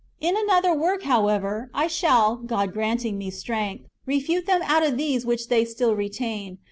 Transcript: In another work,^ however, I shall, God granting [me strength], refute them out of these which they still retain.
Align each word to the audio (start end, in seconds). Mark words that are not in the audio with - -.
In 0.19 0.35
another 0.35 0.73
work,^ 0.73 1.03
however, 1.03 1.69
I 1.75 1.85
shall, 1.85 2.37
God 2.37 2.73
granting 2.73 3.19
[me 3.19 3.29
strength], 3.29 3.85
refute 4.07 4.47
them 4.47 4.63
out 4.63 4.81
of 4.81 4.97
these 4.97 5.27
which 5.27 5.47
they 5.47 5.63
still 5.63 5.93
retain. 5.95 6.57